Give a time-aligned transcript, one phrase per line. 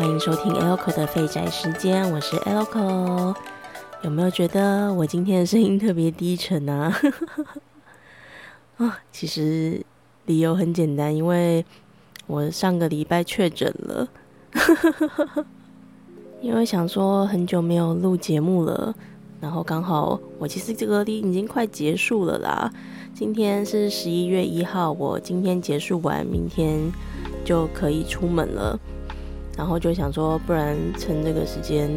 [0.00, 3.36] 欢迎收听 Elco 的废宅时间，我是 Elco。
[4.00, 6.90] 有没有觉得我今天的声音特别低沉呢？
[8.78, 9.84] 啊， 其实
[10.24, 11.62] 理由很简单，因为
[12.26, 14.08] 我上个礼拜确诊了。
[16.40, 18.94] 因为想说很久没有录节目了，
[19.38, 22.72] 然后刚好我其实这个离已经快结束了啦。
[23.14, 26.90] 今天是十一月一号，我今天结束完，明天
[27.44, 28.80] 就可以出门了。
[29.60, 31.90] 然后就想说，不然趁这个时间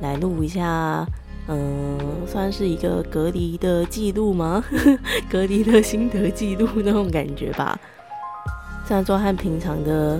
[0.00, 1.06] 来录一下，
[1.46, 4.64] 嗯，算是一个隔离的记录吗？
[5.30, 7.78] 隔离的心得记录那种感觉吧。
[8.86, 10.18] 虽然说和平常的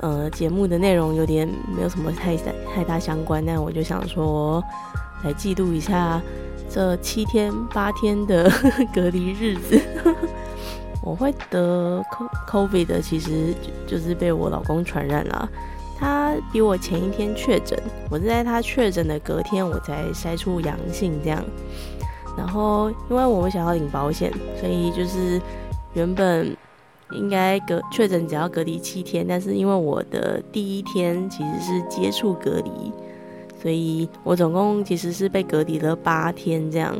[0.00, 2.36] 呃节目的内容有点没有什么太
[2.72, 4.62] 太大相关，但我就想说
[5.24, 6.22] 来记录一下。
[6.70, 8.48] 这七天八天的
[8.94, 9.80] 隔离日子，
[11.02, 12.00] 我会得
[12.48, 13.52] COVID 的，其实
[13.88, 15.48] 就是被我老公传染了。
[15.98, 17.80] 他比我前一天确诊，
[18.10, 21.42] 我是在他确诊的隔天我才筛出阳性这样。
[22.36, 24.30] 然后因为我想要领保险，
[24.60, 25.40] 所以就是
[25.94, 26.54] 原本
[27.12, 32.92] 应该隔确诊只要隔离七天，但是因为我的第一天其实是接触隔离。
[33.62, 36.94] 所以我总共其实是被隔离了八天这样，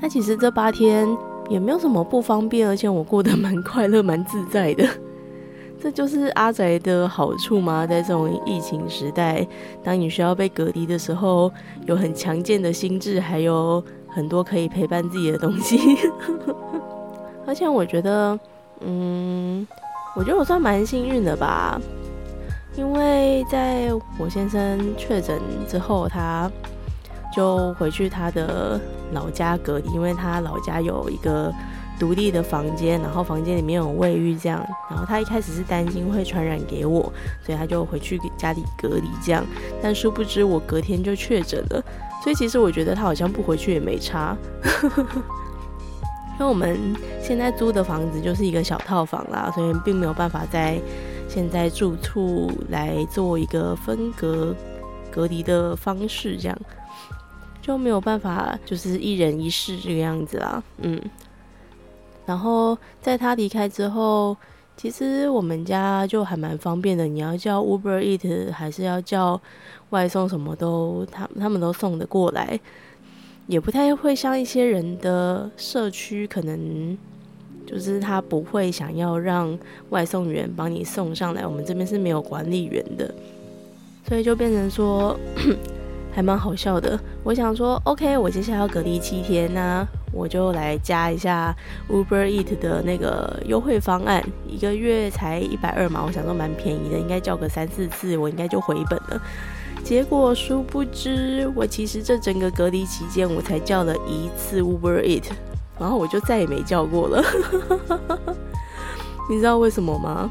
[0.00, 1.06] 但其实这八天
[1.50, 4.88] 也没有什么不方便，而且我过得蛮快乐、蛮自在的。
[5.80, 7.86] 这就是阿宅的好处吗？
[7.86, 9.46] 在这种疫情时代，
[9.84, 11.52] 当你需要被隔离的时候，
[11.86, 15.78] 有很强健的心智，还有很多可以陪伴自己的东西。
[17.46, 18.38] 而且我觉得，
[18.80, 19.66] 嗯，
[20.16, 21.80] 我觉得我算蛮幸运的吧。
[22.74, 26.50] 因为在我先生确诊之后，他
[27.34, 28.80] 就回去他的
[29.12, 31.52] 老家隔离，因为他老家有一个
[31.98, 34.64] 独立的房间，然后房间里面有卫浴这样。
[34.90, 37.12] 然后他一开始是担心会传染给我，
[37.44, 39.44] 所以他就回去给家里隔离这样。
[39.82, 41.82] 但殊不知我隔天就确诊了，
[42.22, 44.36] 所以其实我觉得他好像不回去也没差。
[46.38, 46.78] 因为我们
[47.22, 50.80] 现在租的房子就是一个小套房啦，所以并没有办法在。
[51.28, 54.54] 现在住处来做一个分隔
[55.10, 56.56] 隔离的方式，这样
[57.60, 60.62] 就没有办法，就是一人一室这个样子啦。
[60.78, 60.98] 嗯，
[62.26, 64.36] 然后在他离开之后，
[64.76, 67.06] 其实我们家就还蛮方便的。
[67.06, 69.40] 你要叫 Uber Eat 还是要叫
[69.90, 72.60] 外送，什么都他他们都送得过来，
[73.46, 76.98] 也不太会像一些人的社区可能。
[77.66, 79.58] 就是他不会想要让
[79.90, 83.12] 外送员帮你送上来，我们这边是没有管理员的，
[84.08, 85.18] 所以就变成说
[86.14, 86.96] 还蛮好笑的。
[87.24, 89.84] 我想说，OK，我接下来要隔离七天呢，
[90.16, 91.54] 我就来加一下
[91.90, 99.20] Uber Eat 的那个优惠方案，一个月才一百二嘛，我想说蛮便宜的，应该叫个三四次，我应该就回本了。
[99.84, 105.24] 结果殊不知，我其实这整个隔离期间，我才叫了一次 Uber Eat。
[105.78, 107.22] 然后我就再也没叫过了，
[109.28, 110.30] 你知道为什么吗？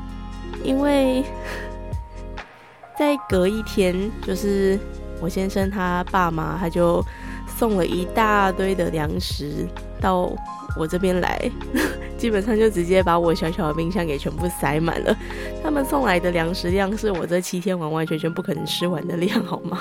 [0.63, 1.23] 因为
[2.97, 4.79] 在隔一天，就是
[5.21, 6.99] 我先生他爸妈他就
[7.57, 9.65] 送了一大堆的粮食
[10.01, 10.31] 到
[10.77, 11.39] 我这边来，
[12.17, 15.15] 基本上就直接把我小小的冰箱给全部塞满了。
[15.63, 19.79] 他们送来的粮食量是我这七天完完全全不可能吃完的量，好吗？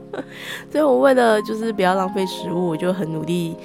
[0.70, 3.56] 所以我为了就是不要浪费食物，我就很努力。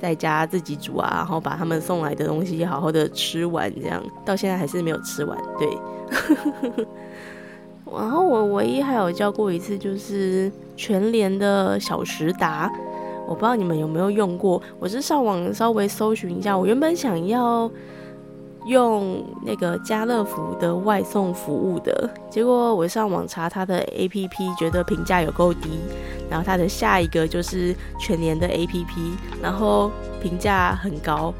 [0.00, 5.38] 在家自己煮啊，然后把他们送来的东西好好的吃完，这样到现在还是没有吃完。
[5.58, 5.68] 对，
[7.84, 12.72] 然后我唯一还有叫过一次，就是全联的小时达，
[13.28, 14.62] 我不知道你们有没有用过。
[14.78, 17.70] 我是上网稍微搜寻一下，我原本想要。
[18.66, 25.80] 用那个家乐福的外送服务的结果，我上网查它的 APP，觉得评价有够低。
[26.28, 28.84] 然后它的下一个就是全年的 APP，
[29.42, 29.90] 然后
[30.20, 31.32] 评价很高，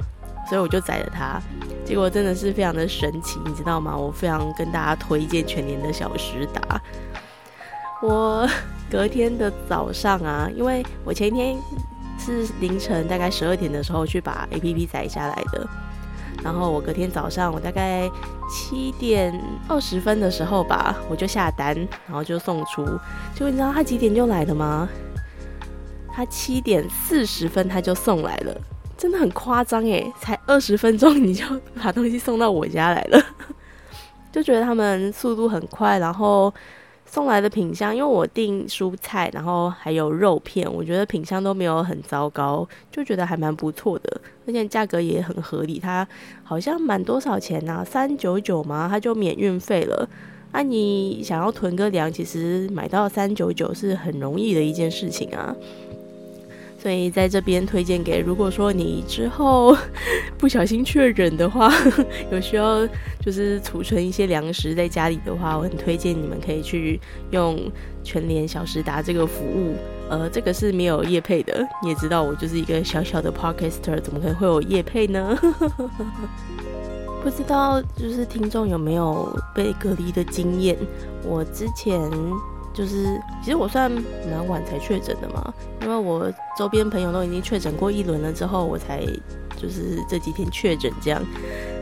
[0.49, 1.39] 所以我就载了它。
[1.85, 3.95] 结果真的是非常的神奇，你知道吗？
[3.95, 6.81] 我非常跟大家推荐全年的小时达。
[8.01, 8.49] 我
[8.91, 11.57] 隔天的早上啊，因为我前一天
[12.19, 15.67] 是凌晨大概十二点的时候去把 APP 载下来的。
[16.43, 18.11] 然后我隔天早上，我大概
[18.51, 19.33] 七点
[19.69, 21.77] 二十分的时候吧，我就下单，
[22.07, 22.85] 然后就送出。
[23.35, 24.89] 结果你知道他几点就来的吗？
[26.13, 28.61] 他七点四十分他就送来了，
[28.97, 31.45] 真的很夸张诶，才二十分钟你就
[31.81, 33.23] 把东西送到我家来了，
[34.33, 36.53] 就觉得他们速度很快，然后。
[37.11, 45.81] 送来的品相，因为我订蔬菜，然后还有肉片，我觉得品相都没有很糟糕，就觉得还蛮不错的，而且价格也很合理。
[45.81, 46.07] 它
[46.45, 47.85] 好像满多少钱呢？
[47.85, 48.87] 三九九吗？
[48.89, 50.09] 它就免运费了。
[50.53, 55.53] 啊，你想要囤个粮，其实买到三九九是很容易的一件事情啊。
[56.83, 59.77] 所以在这边推荐给，如果说你之后
[60.39, 61.71] 不小心确诊的话，
[62.33, 62.87] 有需要
[63.23, 66.99] 就是储存一些粮食在家里的话，我很推荐你们可以去
[67.33, 67.71] 用
[68.03, 69.75] 全联小时达这个服务。
[70.09, 75.39] 呃，这个是没有叶配的，你也知道我就是一个小小的 podcaster，怎么可能会有叶配呢？
[77.23, 80.75] 不知道就是听众有没有被隔离的经验？
[81.23, 82.01] 我之前。
[82.73, 85.53] 就是，其实我算蛮晚才确诊的嘛，
[85.83, 89.05] 因为我周边朋友都已经确诊过一轮了之后，我才
[89.57, 91.21] 就是这几天确诊，这样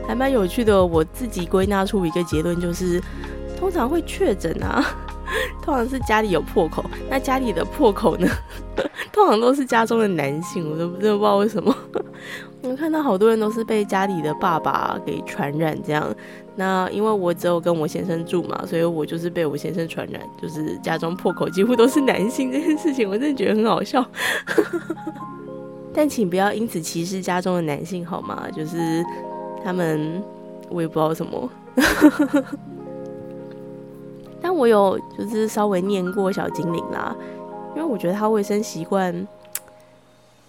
[0.07, 0.83] 还蛮有趣的。
[0.85, 3.01] 我自己归纳出一个结论，就是
[3.57, 4.83] 通常会确诊啊，
[5.61, 6.83] 通常是家里有破口。
[7.09, 8.27] 那家里的破口呢，
[9.13, 11.75] 通常都是家中的男性，我都真的不知道为什么。
[12.61, 16.13] 我看到好多人都是被家里的爸爸给传染这样。
[16.55, 24.05] 那因为我只有跟我先生住嘛，所以我就是被我先生传染，就是家中破口几乎都是男性这件事情，我真的觉得很好笑。
[25.93, 28.45] 但请不要因此歧视家中的男性好吗？
[28.53, 29.03] 就是
[29.63, 30.21] 他们，
[30.69, 31.49] 我也不知道什么。
[34.41, 37.15] 但我有就是稍微念过小精灵啦，
[37.73, 39.27] 因为我觉得他卫生习惯。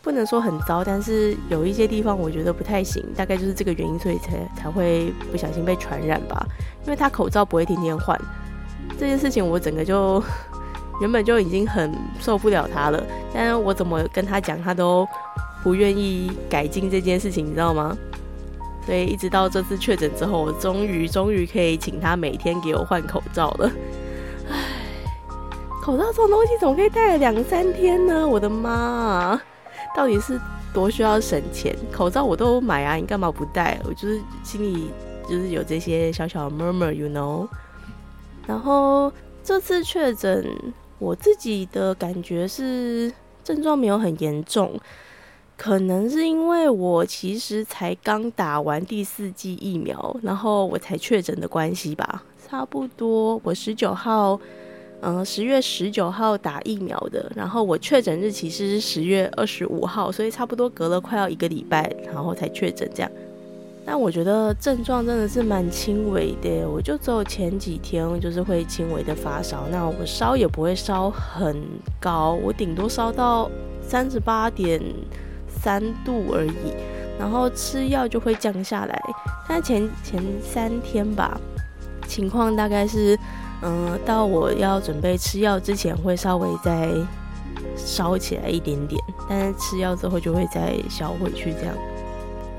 [0.02, 6.46] 不能说很糟，但是有一些地方我觉得不太行，大概就是这个原因，所以才才会不小心被传染吧。
[6.84, 8.18] 因为他口罩不会天天换，
[8.98, 10.22] 这件事情我整个就
[11.02, 13.02] 原本就已经很受不了他了，
[13.32, 15.06] 但是我怎么跟他讲，他都
[15.62, 17.96] 不愿意改进这件事情，你知道吗？
[18.86, 23.70] 所以一直到这次确诊之后，我终于终于可以请他每天给我换口罩了。
[24.50, 24.56] 唉，
[25.82, 28.26] 口罩这种东西怎么可以戴了两三天呢？
[28.26, 29.38] 我的妈！
[29.94, 30.40] 到底是
[30.72, 31.76] 多需要省钱？
[31.92, 33.78] 口罩我都买啊，你干嘛不戴？
[33.84, 34.90] 我就是心里
[35.28, 37.48] 就是有这些小小的 murmur，you know。
[38.46, 40.46] 然后这次确诊，
[40.98, 44.78] 我自己的感觉是症状没有很严重，
[45.56, 52.22] 可能是因为我其实才刚打完第四剂疫苗，然后我才确诊的关系吧。
[52.48, 54.40] 差不多，我十九号。
[55.02, 63.10] 嗯，十月十九号打疫苗的，然后我确诊日期是十月二十五号，所以差不多隔了快要一个礼拜，然后才确诊这样。
[63.86, 71.56] 但我觉得症状真的是蛮轻微的，我就只有前几天就是会轻微的发烧，那我烧也不会烧很
[71.98, 73.50] 高，我顶多烧到
[73.80, 74.78] 三十八点
[75.48, 76.74] 三度而已，
[77.18, 79.02] 然后吃药就会降下来。
[79.48, 81.40] 但前前三天吧，
[82.06, 83.18] 情况大概是。
[83.62, 86.90] 嗯，到我要准备吃药之前，会稍微再
[87.76, 91.52] 烧起来一点点，但是吃药之后就会再消回去。
[91.52, 91.74] 这样，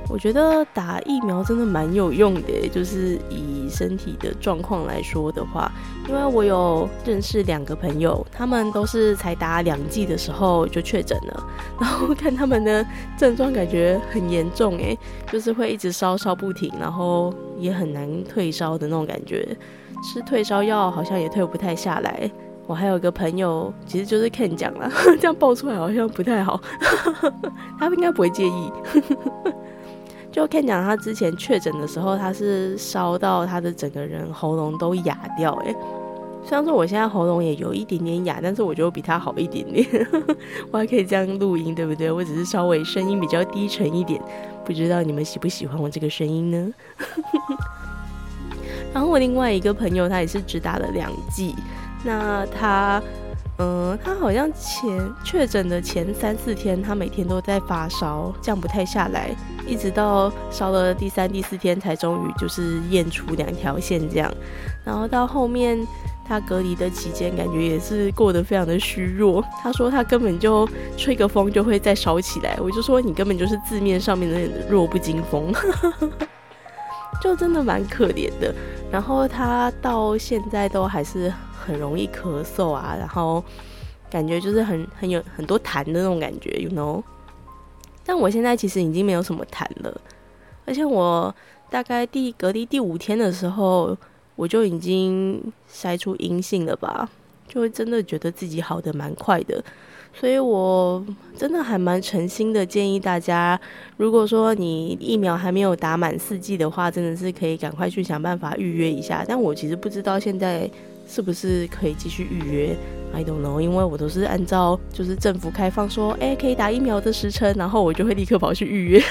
[0.07, 5.71] 我觉得打疫苗真的蛮有用的，就是以身体的状况来说的话，
[6.07, 11.43] 因为我有认识两个朋友，他们都是才打两剂的时候就确诊了，
[11.79, 12.85] 然后看他们的
[13.17, 14.97] 症状感觉很严重，诶，
[15.31, 19.57] 就是会一直烧烧不停，然后也很难退烧的那种感觉。
[20.01, 22.29] 吃退烧药好像也退不太下来。
[22.67, 24.89] 我还有一个朋友，其实就是 Ken 讲了，
[25.19, 26.61] 这样爆出来好像不太好。
[27.77, 28.71] 他应该不会介意。
[30.31, 35.51] 就 Ken 讲，他之前确诊的时候，他是烧到他的整个人喉咙都哑掉。
[35.65, 35.75] 哎，
[36.45, 39.85] 虽然说我现在喉咙也有一点点哑，但是我觉得比他好一点点。
[40.71, 42.09] 我还可以这样录音，对不对？
[42.09, 44.21] 我只是稍微声音比较低沉一点，
[44.63, 46.73] 不知道你们喜不喜欢我这个声音呢？
[48.93, 51.55] 然后我另外一个朋友，他也是只打了两剂。
[52.03, 53.01] 那他，
[53.59, 59.29] 嗯，他好像前确诊的前三四天，他每天都在发烧，降不太下来，
[59.67, 64.29] 一直到烧了第三、第四天，才终于就是验出两条线这样。
[64.83, 65.77] 然后到后面
[66.27, 69.45] 他隔离的期间，感觉也是过得非常的虚弱。
[69.61, 70.67] 他说他根本就
[70.97, 72.57] 吹个风就会再烧起来。
[72.59, 75.53] 我就说你根本就是字面上面的弱不禁风。
[77.21, 78.51] 就真的蛮可怜的，
[78.91, 83.41] 然后他到现在都还是很容易咳嗽啊，然后
[84.09, 87.01] 感觉就是很很有很多痰的那种感觉，you know。
[88.05, 90.01] 但我现在其实已经没有什么痰了，
[90.65, 91.33] 而且我
[91.69, 93.95] 大概第隔离第五天的时候，
[94.35, 97.07] 我就已经筛出阴性了吧，
[97.47, 99.63] 就会真的觉得自己好的蛮快的。
[100.13, 101.03] 所以，我
[101.37, 103.59] 真的还蛮诚心的建议大家，
[103.97, 109.25] 如果说你疫苗还没有打满四剂的话，真的是可以赶快去想办法预约一下。
[109.27, 110.69] 但我其实不知道现在
[111.07, 112.75] 是不是可以继续预约
[113.13, 119.03] ，I don't know，因为我都是按照就是政府开放说，哎，可以打疫苗的时辰，然后我就会立刻跑去预约。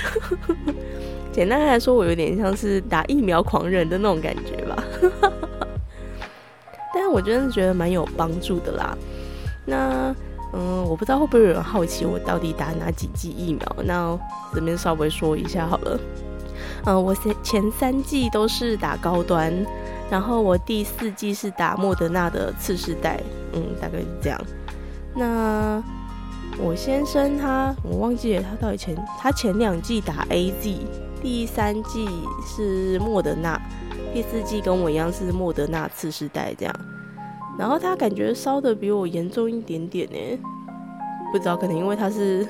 [1.33, 4.85] 简单来说，我有点像是打疫苗狂人的那种感觉吧。
[6.93, 8.97] 但是我真的觉得蛮有帮助的啦。
[9.65, 10.15] 那
[10.53, 13.77] 嗯，我不知道会不会有人好奇我到底打哪几剂疫苗？
[13.85, 14.19] 那
[14.53, 16.01] 这边稍微说一下好了。
[16.85, 19.53] 嗯，我前前三剂都是打高端，
[20.11, 23.21] 然后我第四剂是打莫德纳的次世代，
[23.53, 24.41] 嗯，大概是这样。
[25.15, 25.83] 那
[26.59, 30.79] 我先生他，我忘记了他到底前他前两季打 A Z，
[31.23, 32.09] 第三季
[32.45, 33.61] 是莫德纳，
[34.13, 36.75] 第四季跟我一样是莫德纳次世代这样。
[37.59, 40.39] 然后他感觉烧的比我严重一点点呢，
[41.33, 42.47] 不知道可能因为他是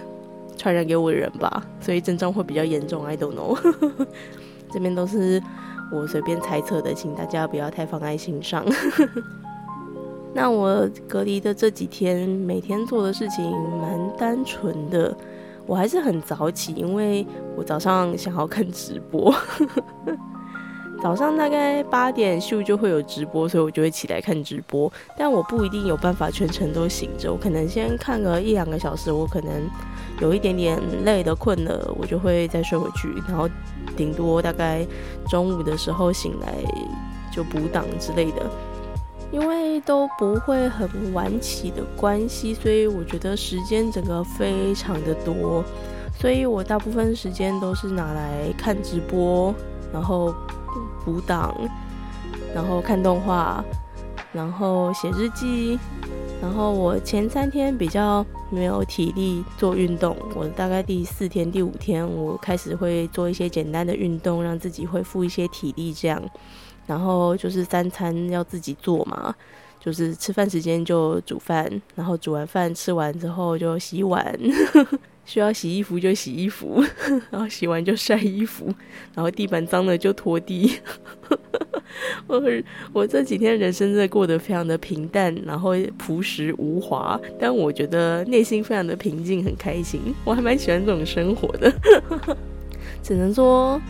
[0.56, 3.04] 传染给我的人吧，所以症状会比较严重。
[3.04, 3.58] I don't know，
[4.70, 5.42] 这边都是
[5.90, 8.64] 我随便猜测的，请大家不要太放在心上。
[10.32, 15.16] 那我隔离的这几天，每天做的事情蛮单纯的，
[15.66, 17.26] 我还是很早起，因为
[17.56, 19.34] 我早上想要看直播。
[21.02, 24.92] 早上大概八点秀就会有直播，所以我就会起来看直播。
[25.16, 29.50] 但我不一定有办法全程都醒着，我可能先看个一两个小时，我可能
[30.20, 33.08] 有一点点累的困了，我就会再睡回去。
[33.26, 33.48] 然后
[33.96, 34.86] 顶多大概
[35.30, 36.54] 中午的时候醒来
[37.34, 38.42] 就补档之类的。
[39.32, 45.64] 因为都不会很晚起的关系，所以我觉得时间整个非常的多。
[46.18, 49.54] 所以我大部分时间都是拿来看直播，
[49.94, 50.34] 然后。
[51.04, 51.54] 补档，
[52.54, 53.64] 然后看动画，
[54.32, 55.78] 然后写日记，
[56.40, 66.22] 然后我前三天比较没有体力做运动，我大概第四天、第五天我开始会做一些简单的运动，让自己恢复一些体力，这样。
[66.86, 69.32] 然后就是三餐要自己做嘛，
[69.78, 74.36] 就是吃饭时间就煮饭，然后煮完饭吃完之后就洗碗。
[75.24, 76.82] 需要洗衣服就洗衣服，
[77.30, 78.66] 然后洗完就晒衣服，
[79.14, 80.78] 然后地板脏了就拖地。
[82.26, 82.40] 我
[82.92, 90.14] 我这几天人生真的过得非常的平淡，然后朴实无华，但我觉得内心非常的平静，很开心。
[90.24, 91.72] 我还蛮喜欢这种生活的，
[93.02, 93.80] 只能说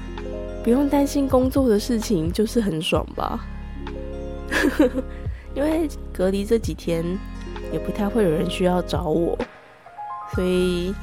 [0.65, 3.47] 不用担心工作的事情，就是很爽吧。
[5.55, 7.05] 因为隔离这几天，
[7.73, 9.39] 也不太会有人需要找我。
[10.35, 10.95] 所以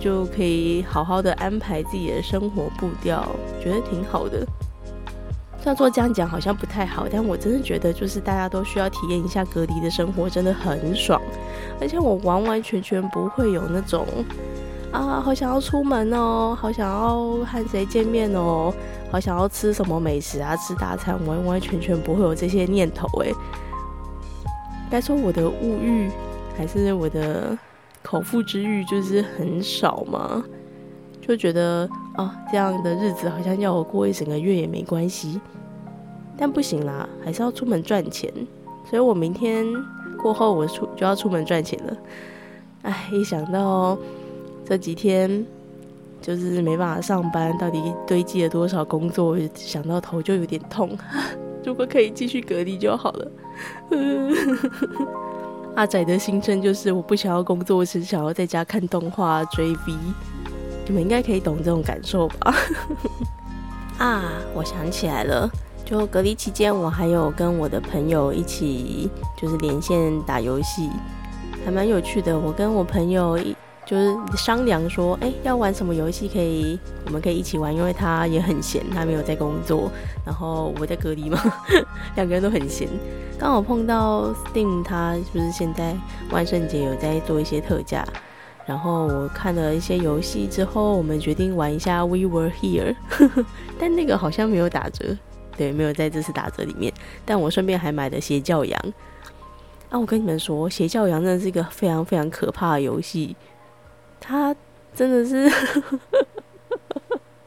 [0.00, 3.26] 就可以好好的安排自己的生活步调，
[3.62, 4.46] 觉得挺好的。
[5.60, 11.20] 虽然说这样讲好像不太好，但我真的觉得就是大家都需要体验一下隔离的生活，真的很爽。
[11.80, 14.06] 而且我完完全全不会有那种
[14.92, 18.72] 啊，好想要出门哦，好想要和谁见面哦，
[19.10, 23.06] 好想要吃什么美食啊，吃大餐，完完全全不会有这些念头。
[23.22, 23.34] 诶，
[24.88, 26.08] 该说我的物欲
[26.56, 27.58] 还是我的。
[28.02, 30.42] 口腹之欲就是很少嘛，
[31.20, 35.40] 就觉得啊，这样的日子好像要我过一整个月也没关系，
[36.36, 38.32] 但不行啦，还是要出门赚钱。
[38.88, 39.66] 所以我明天
[40.16, 41.96] 过后我出就要出门赚钱了。
[42.82, 43.98] 哎，一想到
[44.64, 45.44] 这几天
[46.22, 50.96] 就是没办法上班，到底堆积了多少工作，想到头就有点痛。
[51.64, 53.30] 如果可以继续隔离就好了。
[55.78, 59.94] 阿仔的心声就是：我不想要工作，只想要在家看动画、追 V。
[60.84, 62.52] 你们应该可以懂这种感受吧？
[63.96, 65.48] 啊，我想起来了，
[65.84, 69.08] 就隔离期间，我还有跟我的朋友一起
[69.40, 70.90] 就是连线打游戏，
[71.64, 72.36] 还蛮有趣的。
[72.36, 73.54] 我跟我朋友一
[73.88, 79.90] 就是商量说，哎，要玩什么游戏可以，我们可以一起玩，因为他也很闲，他没有在工作，
[80.26, 81.40] 然后我在隔离嘛，
[82.14, 82.86] 两个人都很闲。
[83.38, 85.96] 刚好碰到 Steam，他是不是现在
[86.30, 88.04] 万圣节有在做一些特价？
[88.66, 92.94] 然后我看了一些游戏之后，我们决定玩一下 We Were Here，
[93.80, 95.16] 但那个好像没有打折，
[95.56, 96.92] 对，没有在这次打折里面。
[97.24, 98.78] 但我顺便还买了邪教羊。
[99.88, 103.34] 啊，我跟你们说，邪教羊真的是一个非常非常可怕的游戏，
[104.20, 104.54] 他
[104.94, 105.50] 真的是，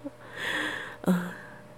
[1.01, 1.31] 呃，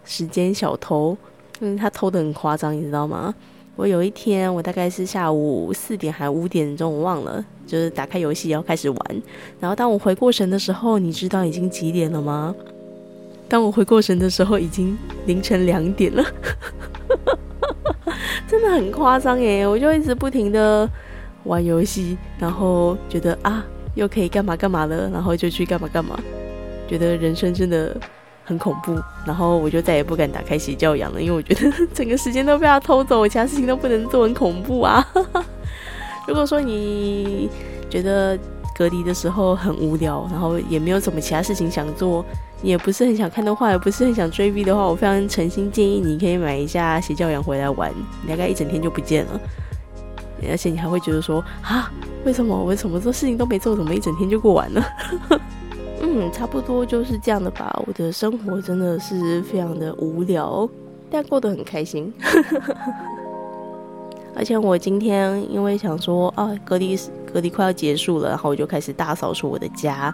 [0.06, 1.18] 时间小偷，
[1.60, 3.34] 嗯，他偷的很夸张，你知道吗？
[3.76, 9.22] 我有一天，我大概是下午四点还五点钟，我忘了，就是打开游戏要开始玩。
[9.60, 12.54] 然后当我回过神的时候，你知道已经几点了吗？
[13.50, 16.24] 当我回过神的时候，已经凌晨两点了，
[18.48, 19.66] 真的很夸张耶！
[19.68, 20.88] 我就一直不停的
[21.46, 26.20] 玩游戏，然后觉得啊，又可以干嘛干嘛了，然后就去干嘛干嘛，
[26.88, 27.96] 觉得人生真的。
[28.46, 28.94] 很恐怖，
[29.26, 35.08] 然后我就再也不敢打开邪教养了，因为我觉得整个时间都被他偷走，我其他事情都不能做，很恐怖啊！
[36.28, 37.50] 如果说你
[37.90, 38.38] 觉得
[38.76, 42.26] 隔离的时候很无聊，然后也没有什么其他事情想做，
[42.62, 47.90] 也不是很想看动画，也不是很想追逼的话，我非常诚心建议你可以买一下邪教养回来玩，
[48.22, 49.40] 你大概一整天就不见了，
[50.50, 51.92] 而且你还会觉得说啊，
[52.26, 54.84] 为什么我什么做事情都没做，怎么一整天就过完了？
[56.02, 57.82] 嗯，差不多就是这样的吧。
[57.88, 60.68] 我的生活真的是非常的无聊，
[61.10, 62.14] 但过得很开心。
[64.36, 66.98] 而且我今天因为想说啊，隔离
[67.32, 70.14] 隔离快要结束了，然后我就开始大扫除我的家，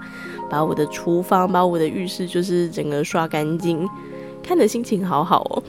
[0.49, 3.87] 把我的厨房、把我的浴室就是整个刷干净，
[4.43, 5.63] 看的心情好好哦。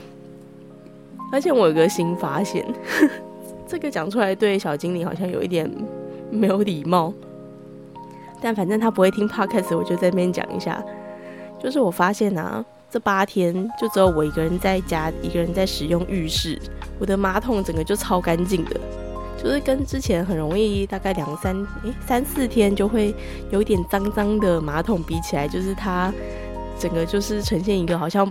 [1.31, 2.65] 而且我有个新发现，
[3.71, 5.65] 这个讲出来对小精灵好像有一点
[6.29, 7.13] 没有礼貌，
[8.41, 10.83] 但反正他不会听 podcast，我就在那边讲一下。
[11.57, 16.59] 就是我发现啊，这八天就只有我一个人在家，一个人在使用浴室。
[16.99, 18.77] 我的马桶整个就超干净的，
[19.41, 23.15] 就是跟之前很容易大概两三诶三四天就会
[23.51, 26.13] 有一点脏脏的马桶比起来，就是它
[26.77, 28.29] 整个就是呈现一个好像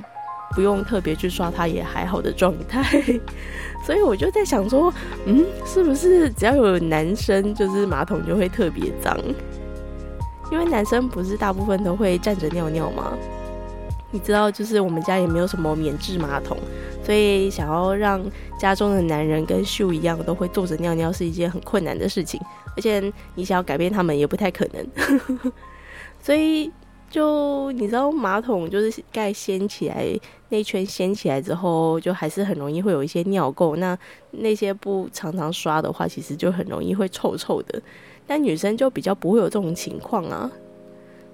[0.54, 3.02] 不用特别去刷它也还好的状态。
[3.87, 4.92] 所以我就在想说，
[5.26, 9.19] 嗯，是不是只要有男生，就是马桶就会特别脏？
[10.52, 13.12] 因为男生不是大部分都会站着尿尿吗？
[14.11, 16.59] 你知道，就是我们家也没有什么免治马桶。
[17.04, 18.21] 所以，想要让
[18.59, 22.40] 家中的男人跟秀一样都会坐着尿尿，是一件很困难的事情。
[22.76, 23.00] 而且，
[23.37, 25.50] 你想要改变他们也不太可能。
[26.21, 26.71] 所以，
[27.10, 30.06] 就你知道，马桶就是盖掀起来，
[30.48, 33.76] 那圈掀起来之后，就还是很容易会有一些尿垢。
[33.76, 33.98] 那
[34.30, 37.82] 那些不常常刷的话，其实就很容易会臭臭的。
[38.26, 40.50] 但女生就比较不会有这种情况啊。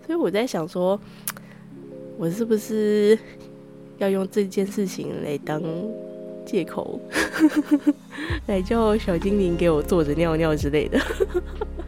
[0.07, 0.99] 所以我在想说，
[2.19, 3.17] 我是不是？
[3.99, 5.59] 要用这件事情来当
[6.45, 7.01] 借口，
[8.45, 11.01] 来叫小精灵给我坐着尿尿之类的，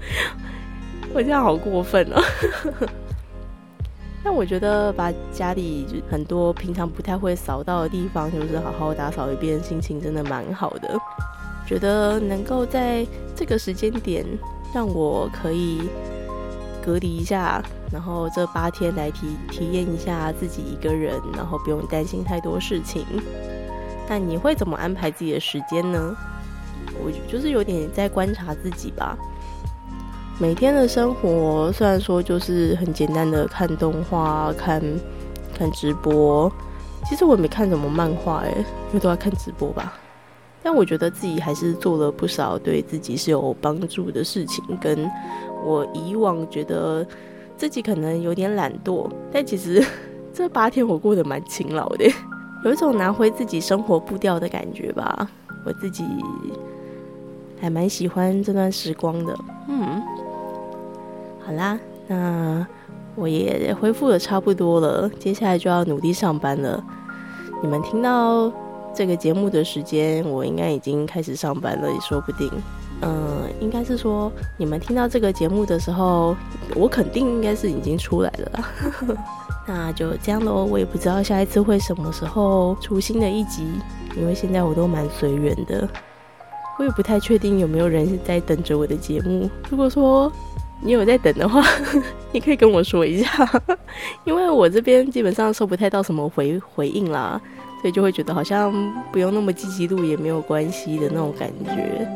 [1.13, 2.23] 我这样好过分哦。
[4.29, 10.99] 但我觉得把家里很多平常不太会扫到的地方，就是好好打扫一遍，心情真的蛮好的。
[11.67, 14.23] 觉得能够在这个时间点
[14.75, 15.89] 让我可以
[16.85, 17.63] 隔离一下。
[17.91, 23.07] 然后这八天来体体验一下自己一个人，然后不用担心太多事情。
[24.11, 26.15] 那你会怎么安排自己的时间呢？
[27.03, 29.17] 我就是有点在观察自己吧。
[30.41, 34.81] 每天的生活虽然说就是很简单的看动画、看
[35.53, 36.51] 看直播，
[37.05, 38.51] 其实我也没看什么漫画哎，
[38.89, 39.99] 因为都在看直播吧。
[40.63, 45.11] 但我觉得自己还是做了不少对自己是有帮助的事情，跟
[45.65, 47.07] 我以往觉得。
[47.57, 49.85] 自己可能有点懒惰，但其实
[50.33, 52.09] 这八天我过得蛮勤劳的，
[52.65, 55.29] 有一种拿回自己生活步调的感觉吧。
[55.65, 56.05] 我自己
[57.61, 59.37] 还蛮喜欢这段时光的。
[59.67, 60.01] 嗯，
[61.49, 62.67] 好啦，那
[63.15, 66.85] 我也恢复的差不多了，接下来就要努力上班了。
[67.63, 68.53] 你们听到
[68.95, 72.51] 这个节目的时间，我应该已经开始上班了，也说不定。
[73.01, 76.37] 嗯，应该是说你们听到这个节目的时候，
[76.77, 78.65] 我肯定应该是已经出来了。
[79.67, 83.67] 那就这样喽，我也不知道下一次会什么时候出新的一集，
[84.19, 85.89] 因为现在我都蛮随缘的，
[86.79, 89.49] 我也不太确定有没有人在等着我的节目。
[89.71, 90.31] 如果说
[90.81, 91.63] 你有在等的话，
[92.33, 93.63] 你可以跟我说一下，
[94.25, 97.41] 因为我这边基本上收不太到什么回回应啦，
[97.83, 98.73] 所以就会觉得好像
[99.13, 102.09] 不用那么积极录也没有关系的那种感觉。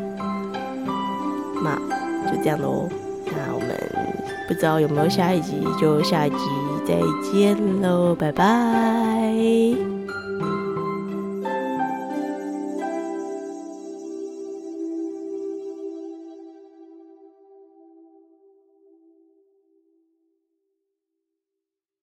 [1.63, 1.77] 那
[2.31, 2.89] 就这样喽，
[3.27, 3.69] 那我们
[4.49, 6.37] 不知道有没有下一集，就下一集
[6.87, 6.95] 再
[7.31, 9.92] 见喽，拜拜。